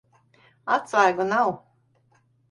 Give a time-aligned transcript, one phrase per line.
[0.75, 1.51] Atslēgu nav.